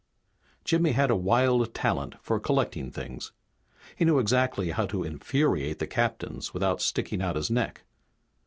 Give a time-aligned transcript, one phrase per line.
[0.65, 3.33] Jimmy had a wild talent for collecting things.
[3.95, 7.83] He knew exactly how to infuriate the captains without sticking out his neck.